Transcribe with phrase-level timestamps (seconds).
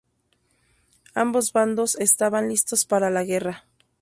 [1.13, 3.65] Ambos bandos estaban listos para la guerra.